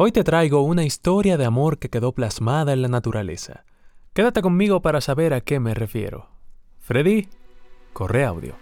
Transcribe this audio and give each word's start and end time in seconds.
Hoy 0.00 0.12
te 0.12 0.22
traigo 0.22 0.62
una 0.62 0.84
historia 0.84 1.36
de 1.36 1.44
amor 1.44 1.80
que 1.80 1.88
quedó 1.88 2.12
plasmada 2.12 2.72
en 2.72 2.82
la 2.82 2.88
naturaleza. 2.88 3.64
Quédate 4.12 4.42
conmigo 4.42 4.80
para 4.80 5.00
saber 5.00 5.34
a 5.34 5.40
qué 5.40 5.58
me 5.58 5.74
refiero. 5.74 6.28
Freddy, 6.78 7.26
corre 7.94 8.24
audio. 8.24 8.54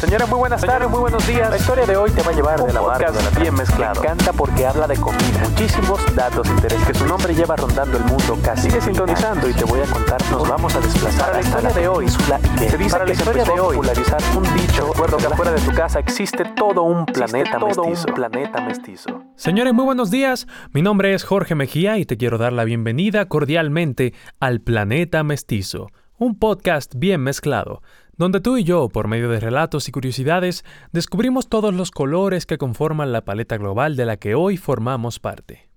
Señores, 0.00 0.30
muy 0.30 0.38
buenas 0.38 0.62
tardes, 0.62 0.88
muy 0.88 0.98
buenos 0.98 1.26
días. 1.26 1.50
La 1.50 1.58
historia 1.58 1.84
de 1.84 1.94
hoy 1.94 2.10
te 2.10 2.22
va 2.22 2.30
a 2.30 2.34
llevar 2.34 2.64
de 2.64 2.72
la 2.72 2.80
mano 2.80 3.12
de 3.12 3.22
la 3.22 3.38
bien 3.38 3.52
mezclado. 3.52 4.00
Me 4.00 4.08
encanta 4.08 4.32
porque 4.32 4.64
habla 4.64 4.86
de 4.86 4.96
comida. 4.96 5.46
Muchísimos 5.50 6.16
datos 6.16 6.48
de 6.48 6.54
interés 6.54 6.82
que 6.86 6.94
su 6.94 7.06
nombre 7.06 7.34
lleva 7.34 7.54
rondando 7.54 7.98
el 7.98 8.04
mundo 8.04 8.38
casi. 8.42 8.70
Sigue 8.70 8.80
sintonizando 8.80 9.46
y 9.46 9.52
te 9.52 9.64
voy 9.64 9.80
a 9.80 9.84
contar. 9.84 10.18
Nos 10.30 10.48
vamos 10.48 10.74
a 10.74 10.80
desplazar. 10.80 11.20
Para 11.20 11.32
la 11.34 11.40
historia 11.42 11.70
de 11.74 11.88
hoy, 11.88 12.08
se 12.08 12.78
dice 12.78 12.90
para 12.90 13.04
la 13.04 13.12
historia 13.12 13.44
de 13.44 13.60
hoy, 13.60 13.76
popularizar 13.76 14.22
un 14.38 14.54
dicho. 14.54 14.86
Recuerdo 14.90 15.16
que 15.18 15.26
afuera 15.26 15.52
de 15.52 15.60
tu 15.60 15.72
casa 15.74 15.98
existe 15.98 16.44
todo 16.56 16.82
un 16.82 17.04
planeta 17.04 17.58
todo 17.58 17.84
mestizo. 17.84 18.08
un 18.08 18.14
planeta 18.14 18.60
mestizo. 18.62 19.22
Señores, 19.36 19.74
muy 19.74 19.84
buenos 19.84 20.10
días. 20.10 20.46
Mi 20.72 20.80
nombre 20.80 21.12
es 21.12 21.24
Jorge 21.24 21.54
Mejía 21.54 21.98
y 21.98 22.06
te 22.06 22.16
quiero 22.16 22.38
dar 22.38 22.54
la 22.54 22.64
bienvenida 22.64 23.28
cordialmente 23.28 24.14
al 24.40 24.62
Planeta 24.62 25.22
Mestizo, 25.24 25.88
un 26.16 26.38
podcast 26.38 26.94
bien 26.96 27.20
mezclado 27.20 27.82
donde 28.20 28.42
tú 28.42 28.58
y 28.58 28.64
yo, 28.64 28.90
por 28.90 29.08
medio 29.08 29.30
de 29.30 29.40
relatos 29.40 29.88
y 29.88 29.92
curiosidades, 29.92 30.62
descubrimos 30.92 31.48
todos 31.48 31.72
los 31.72 31.90
colores 31.90 32.44
que 32.44 32.58
conforman 32.58 33.12
la 33.12 33.24
paleta 33.24 33.56
global 33.56 33.96
de 33.96 34.04
la 34.04 34.18
que 34.18 34.34
hoy 34.34 34.58
formamos 34.58 35.18
parte. 35.18 35.70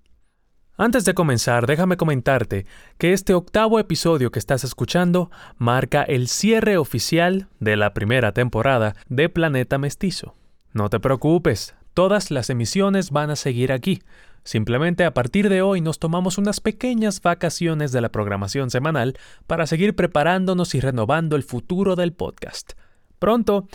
Antes 0.76 1.06
de 1.06 1.14
comenzar, 1.14 1.66
déjame 1.66 1.96
comentarte 1.96 2.66
que 2.98 3.14
este 3.14 3.32
octavo 3.32 3.78
episodio 3.78 4.30
que 4.30 4.38
estás 4.38 4.62
escuchando 4.62 5.30
marca 5.56 6.02
el 6.02 6.28
cierre 6.28 6.76
oficial 6.76 7.48
de 7.60 7.76
la 7.76 7.94
primera 7.94 8.32
temporada 8.32 8.94
de 9.08 9.30
Planeta 9.30 9.78
Mestizo. 9.78 10.36
No 10.74 10.90
te 10.90 11.00
preocupes, 11.00 11.74
todas 11.94 12.30
las 12.30 12.50
emisiones 12.50 13.10
van 13.10 13.30
a 13.30 13.36
seguir 13.36 13.72
aquí, 13.72 14.02
Simplemente 14.44 15.04
a 15.04 15.14
partir 15.14 15.48
de 15.48 15.62
hoy 15.62 15.80
nos 15.80 15.98
tomamos 15.98 16.36
unas 16.36 16.60
pequeñas 16.60 17.22
vacaciones 17.22 17.92
de 17.92 18.02
la 18.02 18.10
programación 18.10 18.70
semanal 18.70 19.18
para 19.46 19.66
seguir 19.66 19.96
preparándonos 19.96 20.74
y 20.74 20.80
renovando 20.80 21.34
el 21.34 21.42
futuro 21.42 21.96
del 21.96 22.12
podcast. 22.12 22.74
Pronto, 23.18 23.66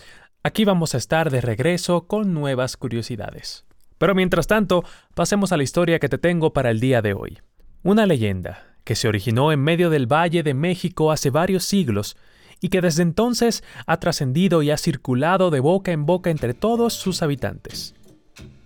aquí 0.44 0.66
vamos 0.66 0.94
a 0.94 0.99
estar 0.99 1.31
de 1.31 1.41
regreso 1.41 2.05
con 2.05 2.35
nuevas 2.35 2.77
curiosidades. 2.77 3.66
Pero 3.97 4.13
mientras 4.13 4.45
tanto, 4.45 4.83
pasemos 5.16 5.52
a 5.52 5.57
la 5.57 5.63
historia 5.63 5.97
que 5.97 6.07
te 6.07 6.19
tengo 6.19 6.53
para 6.53 6.69
el 6.69 6.79
día 6.79 7.01
de 7.01 7.13
hoy. 7.13 7.39
Una 7.81 8.05
leyenda 8.05 8.77
que 8.83 8.95
se 8.95 9.07
originó 9.07 9.51
en 9.51 9.61
medio 9.61 9.89
del 9.89 10.05
Valle 10.05 10.44
de 10.44 10.53
México 10.53 11.11
hace 11.11 11.31
varios 11.31 11.63
siglos 11.63 12.16
y 12.61 12.69
que 12.69 12.81
desde 12.81 13.01
entonces 13.01 13.63
ha 13.88 13.97
trascendido 13.97 14.61
y 14.61 14.69
ha 14.69 14.77
circulado 14.77 15.49
de 15.49 15.61
boca 15.61 15.91
en 15.91 16.05
boca 16.05 16.29
entre 16.29 16.53
todos 16.53 16.94
sus 16.94 17.23
habitantes. 17.23 17.95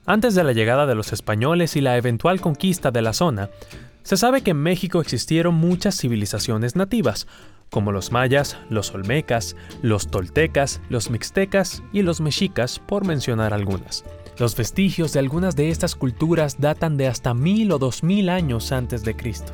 Antes 0.05 0.35
de 0.35 0.43
la 0.43 0.51
llegada 0.51 0.85
de 0.85 0.95
los 0.95 1.13
españoles 1.13 1.77
y 1.77 1.81
la 1.81 1.95
eventual 1.95 2.41
conquista 2.41 2.91
de 2.91 3.01
la 3.01 3.13
zona, 3.13 3.49
se 4.03 4.17
sabe 4.17 4.41
que 4.41 4.51
en 4.51 4.57
México 4.57 4.99
existieron 4.99 5.55
muchas 5.55 5.97
civilizaciones 5.97 6.75
nativas, 6.75 7.25
como 7.69 7.93
los 7.93 8.11
mayas, 8.11 8.57
los 8.69 8.93
olmecas, 8.93 9.55
los 9.81 10.07
toltecas, 10.07 10.81
los 10.89 11.09
mixtecas 11.09 11.83
y 11.93 12.01
los 12.01 12.19
mexicas, 12.19 12.79
por 12.79 13.05
mencionar 13.07 13.53
algunas. 13.53 14.03
Los 14.37 14.57
vestigios 14.57 15.13
de 15.13 15.19
algunas 15.19 15.55
de 15.55 15.69
estas 15.69 15.95
culturas 15.95 16.59
datan 16.59 16.97
de 16.97 17.07
hasta 17.07 17.33
mil 17.33 17.71
o 17.71 17.79
dos 17.79 18.03
mil 18.03 18.27
años 18.27 18.73
antes 18.73 19.03
de 19.05 19.15
Cristo. 19.15 19.53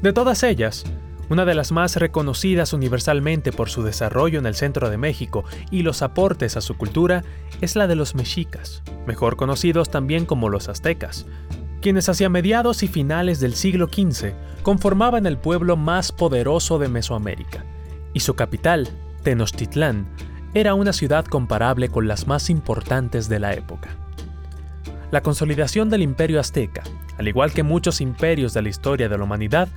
De 0.00 0.14
todas 0.14 0.44
ellas, 0.44 0.84
una 1.28 1.44
de 1.44 1.54
las 1.54 1.72
más 1.72 1.96
reconocidas 1.96 2.72
universalmente 2.72 3.52
por 3.52 3.70
su 3.70 3.82
desarrollo 3.82 4.38
en 4.38 4.46
el 4.46 4.54
centro 4.54 4.90
de 4.90 4.98
México 4.98 5.44
y 5.70 5.82
los 5.82 6.02
aportes 6.02 6.56
a 6.56 6.60
su 6.60 6.76
cultura 6.76 7.24
es 7.60 7.76
la 7.76 7.86
de 7.86 7.96
los 7.96 8.14
mexicas, 8.14 8.82
mejor 9.06 9.36
conocidos 9.36 9.90
también 9.90 10.26
como 10.26 10.48
los 10.48 10.68
aztecas, 10.68 11.26
quienes 11.80 12.08
hacia 12.08 12.28
mediados 12.28 12.82
y 12.82 12.88
finales 12.88 13.40
del 13.40 13.54
siglo 13.54 13.88
XV 13.88 14.32
conformaban 14.62 15.26
el 15.26 15.38
pueblo 15.38 15.76
más 15.76 16.12
poderoso 16.12 16.78
de 16.78 16.88
Mesoamérica, 16.88 17.64
y 18.12 18.20
su 18.20 18.34
capital, 18.34 18.88
Tenochtitlán, 19.22 20.06
era 20.54 20.74
una 20.74 20.92
ciudad 20.92 21.24
comparable 21.24 21.88
con 21.88 22.06
las 22.06 22.26
más 22.26 22.48
importantes 22.48 23.28
de 23.28 23.40
la 23.40 23.54
época. 23.54 23.90
La 25.10 25.22
consolidación 25.22 25.90
del 25.90 26.02
imperio 26.02 26.40
azteca, 26.40 26.82
al 27.18 27.28
igual 27.28 27.52
que 27.52 27.62
muchos 27.62 28.00
imperios 28.00 28.54
de 28.54 28.62
la 28.62 28.68
historia 28.68 29.08
de 29.08 29.18
la 29.18 29.24
humanidad, 29.24 29.68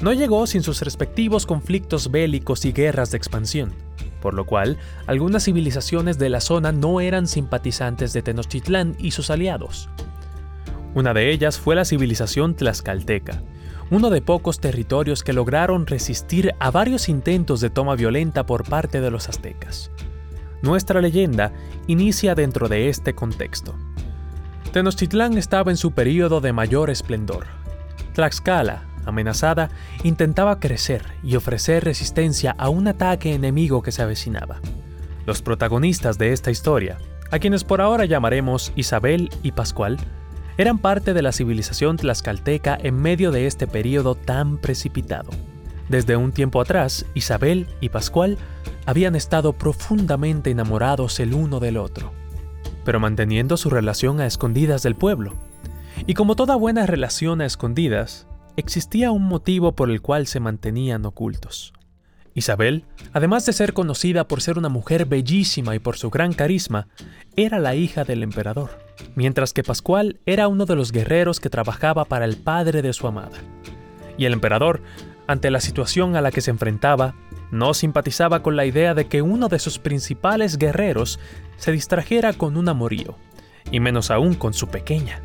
no 0.00 0.12
llegó 0.12 0.46
sin 0.46 0.62
sus 0.62 0.80
respectivos 0.82 1.46
conflictos 1.46 2.10
bélicos 2.10 2.64
y 2.64 2.72
guerras 2.72 3.10
de 3.10 3.16
expansión, 3.16 3.72
por 4.20 4.34
lo 4.34 4.46
cual 4.46 4.78
algunas 5.06 5.44
civilizaciones 5.44 6.18
de 6.18 6.28
la 6.28 6.40
zona 6.40 6.72
no 6.72 7.00
eran 7.00 7.26
simpatizantes 7.26 8.12
de 8.12 8.22
Tenochtitlán 8.22 8.96
y 8.98 9.12
sus 9.12 9.30
aliados. 9.30 9.88
Una 10.94 11.12
de 11.12 11.30
ellas 11.30 11.58
fue 11.58 11.74
la 11.74 11.84
civilización 11.84 12.54
tlaxcalteca, 12.54 13.42
uno 13.90 14.10
de 14.10 14.22
pocos 14.22 14.60
territorios 14.60 15.22
que 15.22 15.32
lograron 15.32 15.86
resistir 15.86 16.54
a 16.58 16.70
varios 16.70 17.08
intentos 17.08 17.60
de 17.60 17.70
toma 17.70 17.96
violenta 17.96 18.46
por 18.46 18.64
parte 18.68 19.00
de 19.00 19.10
los 19.10 19.28
aztecas. 19.28 19.90
Nuestra 20.62 21.00
leyenda 21.02 21.52
inicia 21.86 22.34
dentro 22.34 22.68
de 22.68 22.88
este 22.88 23.14
contexto. 23.14 23.74
Tenochtitlán 24.72 25.36
estaba 25.36 25.70
en 25.70 25.76
su 25.76 25.92
período 25.92 26.40
de 26.40 26.52
mayor 26.52 26.90
esplendor. 26.90 27.46
Tlaxcala, 28.14 28.84
amenazada, 29.06 29.70
intentaba 30.02 30.60
crecer 30.60 31.04
y 31.22 31.36
ofrecer 31.36 31.84
resistencia 31.84 32.54
a 32.58 32.68
un 32.68 32.88
ataque 32.88 33.34
enemigo 33.34 33.82
que 33.82 33.92
se 33.92 34.02
avecinaba. 34.02 34.60
Los 35.26 35.42
protagonistas 35.42 36.18
de 36.18 36.32
esta 36.32 36.50
historia, 36.50 36.98
a 37.30 37.38
quienes 37.38 37.64
por 37.64 37.80
ahora 37.80 38.04
llamaremos 38.04 38.72
Isabel 38.76 39.30
y 39.42 39.52
Pascual, 39.52 39.98
eran 40.56 40.78
parte 40.78 41.14
de 41.14 41.22
la 41.22 41.32
civilización 41.32 41.96
tlaxcalteca 41.96 42.78
en 42.80 42.96
medio 42.96 43.32
de 43.32 43.46
este 43.46 43.66
periodo 43.66 44.14
tan 44.14 44.58
precipitado. 44.58 45.30
Desde 45.88 46.16
un 46.16 46.32
tiempo 46.32 46.60
atrás, 46.60 47.06
Isabel 47.14 47.66
y 47.80 47.88
Pascual 47.88 48.38
habían 48.86 49.16
estado 49.16 49.52
profundamente 49.52 50.50
enamorados 50.50 51.18
el 51.20 51.34
uno 51.34 51.60
del 51.60 51.76
otro, 51.76 52.12
pero 52.84 53.00
manteniendo 53.00 53.56
su 53.56 53.68
relación 53.68 54.20
a 54.20 54.26
escondidas 54.26 54.82
del 54.82 54.94
pueblo. 54.94 55.34
Y 56.06 56.14
como 56.14 56.36
toda 56.36 56.56
buena 56.56 56.86
relación 56.86 57.40
a 57.40 57.46
escondidas, 57.46 58.26
existía 58.56 59.10
un 59.10 59.24
motivo 59.24 59.72
por 59.72 59.90
el 59.90 60.00
cual 60.00 60.26
se 60.26 60.40
mantenían 60.40 61.04
ocultos. 61.04 61.72
Isabel, 62.34 62.84
además 63.12 63.46
de 63.46 63.52
ser 63.52 63.74
conocida 63.74 64.26
por 64.26 64.42
ser 64.42 64.58
una 64.58 64.68
mujer 64.68 65.06
bellísima 65.06 65.74
y 65.76 65.78
por 65.78 65.96
su 65.96 66.10
gran 66.10 66.32
carisma, 66.32 66.88
era 67.36 67.60
la 67.60 67.76
hija 67.76 68.04
del 68.04 68.24
emperador, 68.24 68.70
mientras 69.14 69.52
que 69.52 69.62
Pascual 69.62 70.18
era 70.26 70.48
uno 70.48 70.66
de 70.66 70.74
los 70.74 70.90
guerreros 70.90 71.38
que 71.38 71.50
trabajaba 71.50 72.04
para 72.04 72.24
el 72.24 72.36
padre 72.36 72.82
de 72.82 72.92
su 72.92 73.06
amada. 73.06 73.38
Y 74.18 74.24
el 74.24 74.32
emperador, 74.32 74.82
ante 75.28 75.50
la 75.50 75.60
situación 75.60 76.16
a 76.16 76.20
la 76.20 76.32
que 76.32 76.40
se 76.40 76.50
enfrentaba, 76.50 77.14
no 77.52 77.72
simpatizaba 77.72 78.42
con 78.42 78.56
la 78.56 78.66
idea 78.66 78.94
de 78.94 79.06
que 79.06 79.22
uno 79.22 79.48
de 79.48 79.60
sus 79.60 79.78
principales 79.78 80.58
guerreros 80.58 81.20
se 81.56 81.70
distrajera 81.70 82.32
con 82.32 82.56
un 82.56 82.68
amorío, 82.68 83.16
y 83.70 83.78
menos 83.78 84.10
aún 84.10 84.34
con 84.34 84.54
su 84.54 84.68
pequeña. 84.68 85.22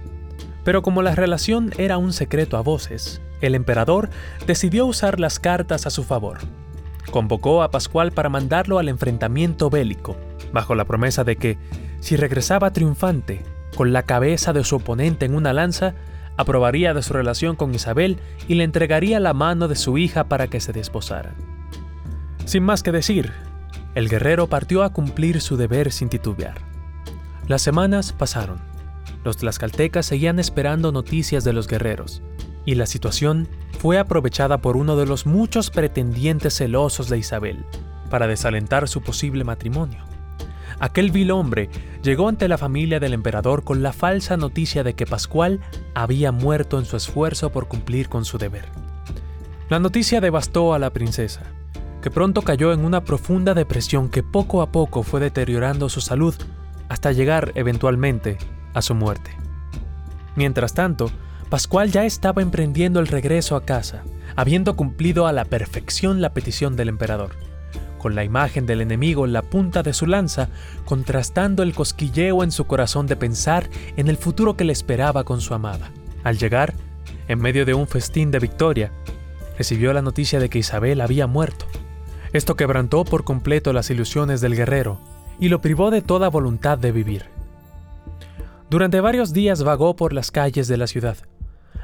Pero 0.64 0.82
como 0.82 1.02
la 1.02 1.16
relación 1.16 1.72
era 1.78 1.98
un 1.98 2.14
secreto 2.14 2.58
a 2.58 2.62
voces, 2.62 3.22
el 3.42 3.56
emperador 3.56 4.10
decidió 4.46 4.86
usar 4.86 5.20
las 5.20 5.40
cartas 5.40 5.86
a 5.86 5.90
su 5.90 6.04
favor. 6.04 6.40
Convocó 7.12 7.64
a 7.64 7.72
Pascual 7.72 8.12
para 8.12 8.30
mandarlo 8.30 8.80
al 8.80 8.90
enfrentamiento 8.90 9.70
bélico, 9.70 10.16
bajo 10.54 10.76
la 10.76 10.86
promesa 10.86 11.24
de 11.24 11.38
que, 11.38 11.58
si 12.02 12.16
regresaba 12.16 12.72
triunfante, 12.72 13.44
con 13.76 13.94
la 13.94 14.04
cabeza 14.04 14.54
de 14.54 14.64
su 14.64 14.76
oponente 14.76 15.26
en 15.26 15.36
una 15.36 15.54
lanza, 15.54 15.94
aprobaría 16.38 16.94
de 16.94 17.02
su 17.02 17.14
relación 17.14 17.56
con 17.56 17.74
Isabel 17.74 18.20
y 18.48 18.56
le 18.56 18.64
entregaría 18.64 19.20
la 19.20 19.34
mano 19.34 19.68
de 19.68 19.76
su 19.76 19.98
hija 19.98 20.26
para 20.26 20.48
que 20.48 20.60
se 20.60 20.72
desposaran. 20.72 21.34
Sin 22.46 22.64
más 22.64 22.84
que 22.84 22.92
decir, 22.92 23.34
el 23.96 24.10
guerrero 24.10 24.48
partió 24.48 24.84
a 24.84 24.94
cumplir 24.94 25.42
su 25.42 25.58
deber 25.58 25.92
sin 25.92 26.10
titubear. 26.10 26.62
Las 27.48 27.62
semanas 27.62 28.14
pasaron. 28.14 28.69
Los 29.24 29.38
tlaxcaltecas 29.38 30.06
seguían 30.06 30.40
esperando 30.40 30.92
noticias 30.92 31.44
de 31.44 31.54
los 31.54 31.68
guerreros, 31.68 32.22
y 32.66 32.76
la 32.76 32.86
situación 32.86 33.48
fue 33.80 33.98
aprovechada 33.98 34.60
por 34.60 34.78
uno 34.78 34.96
de 34.96 35.06
los 35.06 35.26
muchos 35.26 35.70
pretendientes 35.70 36.56
celosos 36.56 37.10
de 37.10 37.18
Isabel 37.18 37.66
para 38.10 38.28
desalentar 38.28 38.88
su 38.88 39.02
posible 39.02 39.44
matrimonio. 39.44 40.04
Aquel 40.80 41.12
vil 41.12 41.32
hombre 41.32 41.70
llegó 42.04 42.30
ante 42.30 42.48
la 42.48 42.58
familia 42.58 43.00
del 43.00 43.14
emperador 43.14 43.64
con 43.64 43.84
la 43.84 43.92
falsa 43.92 44.38
noticia 44.38 44.84
de 44.84 44.94
que 44.94 45.06
Pascual 45.06 45.60
había 45.94 46.32
muerto 46.32 46.80
en 46.80 46.86
su 46.86 46.96
esfuerzo 46.96 47.52
por 47.52 47.68
cumplir 47.68 48.08
con 48.08 48.24
su 48.24 48.38
deber. 48.38 48.66
La 49.68 49.80
noticia 49.80 50.22
devastó 50.22 50.74
a 50.74 50.80
la 50.80 50.92
princesa, 50.92 51.42
que 52.02 52.10
pronto 52.10 52.42
cayó 52.42 52.72
en 52.72 52.86
una 52.86 53.04
profunda 53.04 53.54
depresión 53.54 54.10
que 54.10 54.24
poco 54.24 54.62
a 54.62 54.72
poco 54.72 55.04
fue 55.04 55.20
deteriorando 55.20 55.90
su 55.90 56.00
salud 56.00 56.34
hasta 56.88 57.12
llegar 57.12 57.52
eventualmente 57.56 58.38
a 58.80 58.82
su 58.82 58.96
muerte. 58.96 59.32
Mientras 60.36 60.74
tanto, 60.74 61.12
Pascual 61.50 61.92
ya 61.92 62.06
estaba 62.06 62.44
emprendiendo 62.44 63.00
el 63.00 63.08
regreso 63.08 63.56
a 63.56 63.66
casa, 63.66 64.04
habiendo 64.36 64.76
cumplido 64.76 65.26
a 65.26 65.34
la 65.34 65.46
perfección 65.46 66.22
la 66.22 66.32
petición 66.32 66.76
del 66.76 66.90
emperador, 66.90 67.32
con 67.98 68.14
la 68.14 68.24
imagen 68.24 68.68
del 68.68 68.82
enemigo 68.82 69.26
en 69.26 69.34
la 69.34 69.42
punta 69.42 69.82
de 69.82 69.94
su 69.94 70.06
lanza, 70.06 70.50
contrastando 70.86 71.64
el 71.64 71.74
cosquilleo 71.74 72.44
en 72.44 72.52
su 72.52 72.68
corazón 72.68 73.08
de 73.08 73.16
pensar 73.16 73.68
en 73.98 74.10
el 74.10 74.18
futuro 74.18 74.56
que 74.56 74.64
le 74.64 74.74
esperaba 74.74 75.24
con 75.24 75.42
su 75.42 75.56
amada. 75.56 75.90
Al 76.24 76.38
llegar, 76.38 76.76
en 77.28 77.40
medio 77.40 77.66
de 77.66 77.74
un 77.74 77.88
festín 77.88 78.30
de 78.30 78.38
victoria, 78.38 78.92
recibió 79.58 79.92
la 79.92 80.04
noticia 80.04 80.40
de 80.40 80.50
que 80.50 80.60
Isabel 80.60 81.02
había 81.02 81.26
muerto. 81.26 81.66
Esto 82.32 82.56
quebrantó 82.56 83.06
por 83.06 83.24
completo 83.24 83.74
las 83.74 83.90
ilusiones 83.90 84.40
del 84.40 84.56
guerrero 84.56 85.02
y 85.40 85.50
lo 85.50 85.62
privó 85.62 85.90
de 85.90 86.04
toda 86.04 86.30
voluntad 86.30 86.78
de 86.78 86.92
vivir. 86.92 87.39
Durante 88.70 89.02
varios 89.02 89.34
días 89.34 89.64
vagó 89.64 89.96
por 89.96 90.14
las 90.14 90.30
calles 90.30 90.68
de 90.68 90.78
la 90.78 90.86
ciudad, 90.86 91.18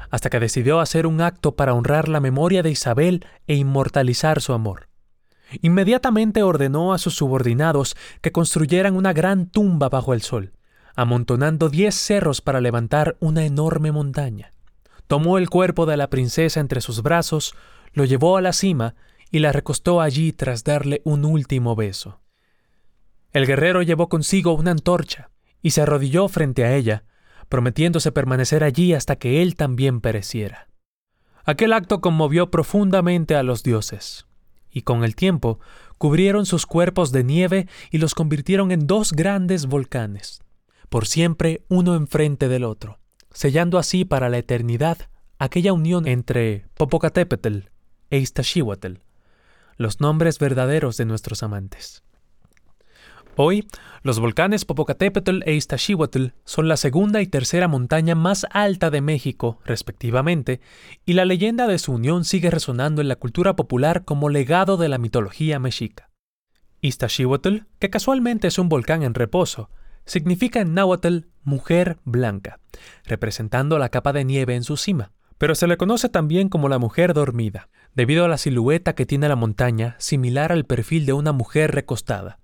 hasta 0.08 0.30
que 0.30 0.38
decidió 0.38 0.78
hacer 0.78 1.08
un 1.08 1.20
acto 1.20 1.56
para 1.56 1.74
honrar 1.74 2.08
la 2.08 2.20
memoria 2.20 2.62
de 2.62 2.70
Isabel 2.70 3.26
e 3.48 3.56
inmortalizar 3.56 4.40
su 4.40 4.52
amor. 4.52 4.88
Inmediatamente 5.62 6.44
ordenó 6.44 6.92
a 6.92 6.98
sus 6.98 7.16
subordinados 7.16 7.96
que 8.20 8.30
construyeran 8.30 8.94
una 8.94 9.12
gran 9.12 9.46
tumba 9.46 9.88
bajo 9.88 10.14
el 10.14 10.22
sol, 10.22 10.52
amontonando 10.94 11.70
diez 11.70 11.96
cerros 11.96 12.40
para 12.40 12.60
levantar 12.60 13.16
una 13.18 13.44
enorme 13.44 13.90
montaña. 13.90 14.52
Tomó 15.08 15.38
el 15.38 15.50
cuerpo 15.50 15.86
de 15.86 15.96
la 15.96 16.08
princesa 16.08 16.60
entre 16.60 16.80
sus 16.80 17.02
brazos, 17.02 17.54
lo 17.94 18.04
llevó 18.04 18.36
a 18.36 18.40
la 18.40 18.52
cima 18.52 18.94
y 19.32 19.40
la 19.40 19.50
recostó 19.50 20.00
allí 20.00 20.32
tras 20.32 20.62
darle 20.62 21.02
un 21.04 21.24
último 21.24 21.74
beso. 21.74 22.20
El 23.32 23.44
guerrero 23.44 23.82
llevó 23.82 24.08
consigo 24.08 24.54
una 24.54 24.70
antorcha 24.70 25.30
y 25.62 25.70
se 25.70 25.82
arrodilló 25.82 26.28
frente 26.28 26.64
a 26.64 26.74
ella, 26.74 27.04
prometiéndose 27.48 28.12
permanecer 28.12 28.64
allí 28.64 28.94
hasta 28.94 29.16
que 29.16 29.42
él 29.42 29.56
también 29.56 30.00
pereciera. 30.00 30.68
Aquel 31.44 31.72
acto 31.72 32.00
conmovió 32.00 32.50
profundamente 32.50 33.36
a 33.36 33.42
los 33.42 33.62
dioses, 33.62 34.26
y 34.70 34.82
con 34.82 35.04
el 35.04 35.14
tiempo 35.14 35.60
cubrieron 35.96 36.44
sus 36.44 36.66
cuerpos 36.66 37.12
de 37.12 37.24
nieve 37.24 37.68
y 37.90 37.98
los 37.98 38.14
convirtieron 38.14 38.72
en 38.72 38.86
dos 38.86 39.12
grandes 39.12 39.66
volcanes, 39.66 40.42
por 40.88 41.06
siempre 41.06 41.64
uno 41.68 41.94
enfrente 41.94 42.48
del 42.48 42.64
otro, 42.64 42.98
sellando 43.32 43.78
así 43.78 44.04
para 44.04 44.28
la 44.28 44.38
eternidad 44.38 44.98
aquella 45.38 45.72
unión 45.72 46.06
entre 46.06 46.66
Popocatépetl 46.74 47.68
e 48.10 48.18
Iztaccíhuatl, 48.18 48.94
los 49.76 50.00
nombres 50.00 50.38
verdaderos 50.38 50.96
de 50.96 51.04
nuestros 51.04 51.42
amantes. 51.42 52.02
Hoy, 53.38 53.68
los 54.02 54.18
volcanes 54.18 54.64
Popocatépetl 54.64 55.42
e 55.44 55.52
Iztaccíhuatl 55.52 56.28
son 56.44 56.68
la 56.68 56.78
segunda 56.78 57.20
y 57.20 57.26
tercera 57.26 57.68
montaña 57.68 58.14
más 58.14 58.46
alta 58.50 58.88
de 58.88 59.02
México, 59.02 59.60
respectivamente, 59.66 60.62
y 61.04 61.12
la 61.12 61.26
leyenda 61.26 61.66
de 61.66 61.78
su 61.78 61.92
unión 61.92 62.24
sigue 62.24 62.50
resonando 62.50 63.02
en 63.02 63.08
la 63.08 63.16
cultura 63.16 63.54
popular 63.54 64.06
como 64.06 64.30
legado 64.30 64.78
de 64.78 64.88
la 64.88 64.96
mitología 64.96 65.58
mexica. 65.58 66.08
Iztaccíhuatl, 66.80 67.58
que 67.78 67.90
casualmente 67.90 68.48
es 68.48 68.58
un 68.58 68.70
volcán 68.70 69.02
en 69.02 69.12
reposo, 69.12 69.68
significa 70.06 70.60
en 70.60 70.72
náhuatl 70.72 71.26
mujer 71.42 71.98
blanca, 72.04 72.60
representando 73.04 73.78
la 73.78 73.90
capa 73.90 74.14
de 74.14 74.24
nieve 74.24 74.54
en 74.54 74.64
su 74.64 74.78
cima, 74.78 75.12
pero 75.36 75.54
se 75.54 75.66
le 75.66 75.76
conoce 75.76 76.08
también 76.08 76.48
como 76.48 76.70
la 76.70 76.78
mujer 76.78 77.12
dormida, 77.12 77.68
debido 77.94 78.24
a 78.24 78.28
la 78.28 78.38
silueta 78.38 78.94
que 78.94 79.04
tiene 79.04 79.28
la 79.28 79.36
montaña 79.36 79.94
similar 79.98 80.52
al 80.52 80.64
perfil 80.64 81.04
de 81.04 81.12
una 81.12 81.32
mujer 81.32 81.72
recostada. 81.72 82.38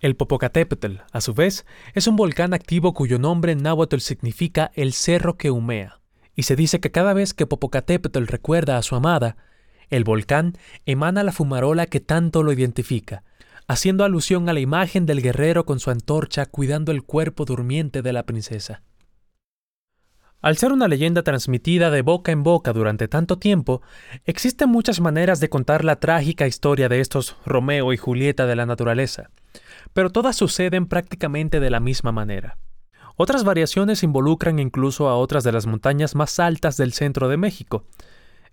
El 0.00 0.14
Popocatépetl, 0.14 0.98
a 1.10 1.20
su 1.20 1.34
vez, 1.34 1.66
es 1.92 2.06
un 2.06 2.14
volcán 2.14 2.54
activo 2.54 2.94
cuyo 2.94 3.18
nombre 3.18 3.50
en 3.50 3.64
náhuatl 3.64 3.98
significa 3.98 4.70
el 4.74 4.92
cerro 4.92 5.36
que 5.36 5.50
humea, 5.50 5.98
y 6.36 6.44
se 6.44 6.54
dice 6.54 6.78
que 6.78 6.92
cada 6.92 7.14
vez 7.14 7.34
que 7.34 7.46
Popocatépetl 7.46 8.26
recuerda 8.26 8.78
a 8.78 8.82
su 8.82 8.94
amada, 8.94 9.36
el 9.90 10.04
volcán 10.04 10.52
emana 10.86 11.24
la 11.24 11.32
fumarola 11.32 11.86
que 11.86 11.98
tanto 11.98 12.44
lo 12.44 12.52
identifica, 12.52 13.24
haciendo 13.66 14.04
alusión 14.04 14.48
a 14.48 14.52
la 14.52 14.60
imagen 14.60 15.04
del 15.04 15.20
guerrero 15.20 15.66
con 15.66 15.80
su 15.80 15.90
antorcha 15.90 16.46
cuidando 16.46 16.92
el 16.92 17.02
cuerpo 17.02 17.44
durmiente 17.44 18.00
de 18.00 18.12
la 18.12 18.22
princesa. 18.22 18.82
Al 20.40 20.56
ser 20.58 20.70
una 20.70 20.86
leyenda 20.86 21.24
transmitida 21.24 21.90
de 21.90 22.02
boca 22.02 22.30
en 22.30 22.44
boca 22.44 22.72
durante 22.72 23.08
tanto 23.08 23.40
tiempo, 23.40 23.82
existen 24.24 24.68
muchas 24.68 25.00
maneras 25.00 25.40
de 25.40 25.48
contar 25.48 25.84
la 25.84 25.96
trágica 25.96 26.46
historia 26.46 26.88
de 26.88 27.00
estos 27.00 27.36
Romeo 27.44 27.92
y 27.92 27.96
Julieta 27.96 28.46
de 28.46 28.54
la 28.54 28.64
naturaleza 28.64 29.30
pero 29.98 30.10
todas 30.10 30.36
suceden 30.36 30.86
prácticamente 30.86 31.58
de 31.58 31.70
la 31.70 31.80
misma 31.80 32.12
manera. 32.12 32.56
Otras 33.16 33.42
variaciones 33.42 34.04
involucran 34.04 34.60
incluso 34.60 35.08
a 35.08 35.16
otras 35.16 35.42
de 35.42 35.50
las 35.50 35.66
montañas 35.66 36.14
más 36.14 36.38
altas 36.38 36.76
del 36.76 36.92
centro 36.92 37.28
de 37.28 37.36
México. 37.36 37.84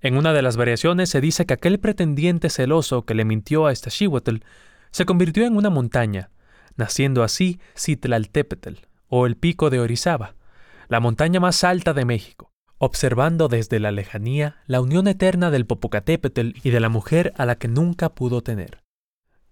En 0.02 0.18
una 0.18 0.34
de 0.34 0.42
las 0.42 0.58
variaciones 0.58 1.12
se 1.12 1.22
dice 1.22 1.46
que 1.46 1.54
aquel 1.54 1.80
pretendiente 1.80 2.50
celoso 2.50 3.06
que 3.06 3.14
le 3.14 3.26
mintió 3.26 3.68
a 3.68 3.72
Iztaccíhuatl 3.72 4.38
se 4.90 5.06
convirtió 5.06 5.46
en 5.46 5.56
una 5.56 5.70
montaña, 5.70 6.32
naciendo 6.78 7.22
así 7.22 7.60
Citlaltépetl, 7.78 8.88
o 9.08 9.28
el 9.28 9.38
pico 9.38 9.70
de 9.70 9.80
Orizaba, 9.80 10.34
la 10.88 11.00
montaña 11.00 11.40
más 11.40 11.64
alta 11.64 11.94
de 11.94 12.06
México, 12.06 12.50
observando 12.80 13.50
desde 13.50 13.80
la 13.80 13.92
lejanía 13.92 14.64
la 14.66 14.82
unión 14.82 15.08
eterna 15.08 15.52
del 15.52 15.68
Popocatépetl 15.68 16.54
y 16.64 16.72
de 16.72 16.80
la 16.80 16.90
mujer 16.90 17.34
a 17.38 17.46
la 17.46 17.60
que 17.60 17.68
nunca 17.68 18.10
pudo 18.16 18.42
tener. 18.42 18.85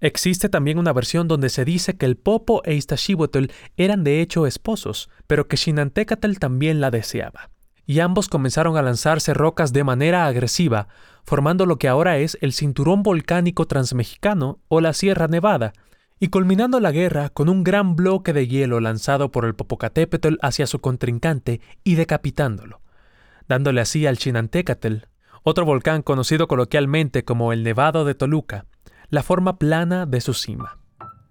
Existe 0.03 0.49
también 0.49 0.79
una 0.79 0.91
versión 0.91 1.29
donde 1.29 1.47
se 1.47 1.63
dice 1.63 1.95
que 1.95 2.05
el 2.05 2.17
Popo 2.17 2.61
e 2.65 2.73
Iztaccíhuatl 2.73 3.45
eran 3.77 4.03
de 4.03 4.19
hecho 4.19 4.45
esposos, 4.45 5.09
pero 5.27 5.47
que 5.47 5.55
Xinantécatl 5.55 6.33
también 6.39 6.81
la 6.81 6.91
deseaba. 6.91 7.51
Y 7.85 8.01
ambos 8.01 8.27
comenzaron 8.27 8.75
a 8.75 8.81
lanzarse 8.81 9.33
rocas 9.33 9.71
de 9.71 9.85
manera 9.85 10.25
agresiva, 10.25 10.89
formando 11.23 11.65
lo 11.65 11.77
que 11.77 11.87
ahora 11.87 12.17
es 12.17 12.37
el 12.41 12.51
Cinturón 12.51 13.01
Volcánico 13.01 13.65
Transmexicano 13.65 14.59
o 14.67 14.81
la 14.81 14.91
Sierra 14.91 15.29
Nevada, 15.29 15.71
y 16.19 16.27
culminando 16.27 16.81
la 16.81 16.91
guerra 16.91 17.29
con 17.29 17.47
un 17.47 17.63
gran 17.63 17.95
bloque 17.95 18.33
de 18.33 18.49
hielo 18.49 18.81
lanzado 18.81 19.31
por 19.31 19.45
el 19.45 19.55
Popocatépetl 19.55 20.35
hacia 20.41 20.67
su 20.67 20.79
contrincante 20.79 21.61
y 21.85 21.95
decapitándolo, 21.95 22.81
dándole 23.47 23.79
así 23.79 24.05
al 24.05 24.17
Chinantécatl, 24.17 24.95
otro 25.43 25.63
volcán 25.63 26.01
conocido 26.01 26.49
coloquialmente 26.49 27.23
como 27.23 27.53
el 27.53 27.63
Nevado 27.63 28.03
de 28.03 28.15
Toluca, 28.15 28.65
la 29.13 29.21
forma 29.21 29.59
plana 29.59 30.07
de 30.07 30.21
su 30.21 30.33
cima. 30.33 30.79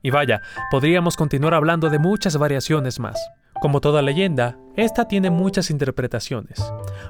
Y 0.02 0.10
vaya, 0.10 0.40
podríamos 0.70 1.16
continuar 1.16 1.52
hablando 1.52 1.90
de 1.90 1.98
muchas 1.98 2.36
variaciones 2.36 3.00
más. 3.00 3.18
Como 3.60 3.80
toda 3.80 4.02
leyenda, 4.02 4.56
esta 4.76 5.08
tiene 5.08 5.30
muchas 5.30 5.68
interpretaciones, 5.68 6.62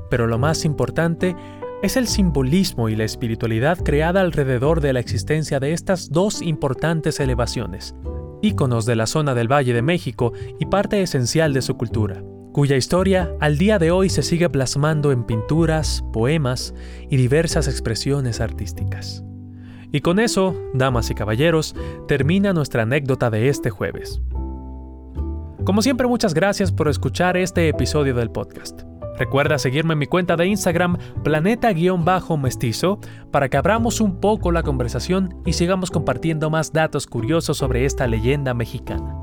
pero 0.08 0.26
lo 0.26 0.38
más 0.38 0.64
importante 0.64 1.36
es 1.82 1.98
el 1.98 2.08
simbolismo 2.08 2.88
y 2.88 2.96
la 2.96 3.04
espiritualidad 3.04 3.78
creada 3.84 4.22
alrededor 4.22 4.80
de 4.80 4.94
la 4.94 5.00
existencia 5.00 5.60
de 5.60 5.74
estas 5.74 6.10
dos 6.10 6.40
importantes 6.40 7.20
elevaciones, 7.20 7.94
íconos 8.40 8.86
de 8.86 8.96
la 8.96 9.06
zona 9.06 9.34
del 9.34 9.52
Valle 9.52 9.75
de 9.75 9.82
México 9.82 10.32
y 10.58 10.64
parte 10.66 11.02
esencial 11.02 11.52
de 11.52 11.60
su 11.60 11.76
cultura, 11.76 12.22
cuya 12.54 12.76
historia 12.76 13.30
al 13.40 13.58
día 13.58 13.78
de 13.78 13.90
hoy 13.90 14.08
se 14.08 14.22
sigue 14.22 14.48
plasmando 14.48 15.12
en 15.12 15.25
pinturas, 15.25 16.02
poemas 16.14 16.73
y 17.11 17.18
diversas 17.18 17.68
expresiones 17.68 18.40
artísticas. 18.40 19.23
Y 19.92 20.00
con 20.00 20.18
eso, 20.18 20.56
damas 20.72 21.11
y 21.11 21.14
caballeros, 21.14 21.76
termina 22.08 22.54
nuestra 22.54 22.82
anécdota 22.82 23.28
de 23.30 23.49
este 23.50 23.68
jueves. 23.68 24.22
Como 25.64 25.82
siempre, 25.82 26.08
muchas 26.08 26.32
gracias 26.34 26.72
por 26.72 26.88
escuchar 26.88 27.37
este 27.37 27.68
episodio 27.68 28.14
del 28.14 28.30
podcast. 28.30 28.82
Recuerda 29.18 29.58
seguirme 29.58 29.92
en 29.92 29.99
mi 29.99 30.06
cuenta 30.06 30.34
de 30.37 30.46
Instagram, 30.46 30.96
planeta-mestizo, 31.22 32.99
para 33.30 33.50
que 33.50 33.58
abramos 33.58 34.00
un 34.00 34.18
poco 34.18 34.50
la 34.50 34.62
conversación 34.62 35.37
y 35.44 35.52
sigamos 35.52 35.90
compartiendo 35.90 36.49
más 36.49 36.72
datos 36.72 37.06
curiosos 37.06 37.58
sobre 37.58 37.84
esta 37.84 38.06
leyenda 38.06 38.54
mexicana. 38.54 39.14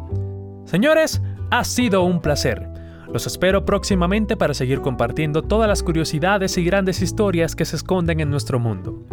Señores, 0.65 1.21
ha 1.49 1.63
sido 1.63 2.03
un 2.03 2.21
placer. 2.21 2.69
Los 3.11 3.25
espero 3.25 3.65
próximamente 3.65 4.38
para 4.38 4.53
seguir 4.53 4.81
compartiendo 4.81 5.41
todas 5.41 5.67
las 5.67 5.81
curiosidades 5.81 6.57
y 6.59 6.63
grandes 6.63 7.01
historias 7.01 7.55
que 7.55 7.65
se 7.65 7.75
esconden 7.75 8.19
en 8.19 8.29
nuestro 8.29 8.59
mundo. 8.59 9.03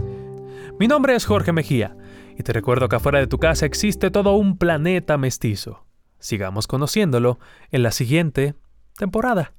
Mi 0.79 0.89
nombre 0.89 1.15
es 1.15 1.25
Jorge 1.25 1.53
Mejía 1.53 1.97
y 2.39 2.43
te 2.43 2.53
recuerdo 2.53 2.91
que 2.91 2.97
afuera 2.97 3.19
de 3.19 3.27
tu 3.27 3.39
casa 3.39 3.65
existe 3.65 4.11
todo 4.11 4.35
un 4.37 4.59
planeta 4.59 5.17
mestizo. 5.17 5.87
Sigamos 6.19 6.67
conociéndolo 6.67 7.39
en 7.71 7.83
la 7.83 7.93
siguiente 7.93 8.55
temporada. 8.99 9.55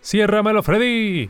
¡Ciérramelo, 0.00 0.62
Freddy! 0.62 1.28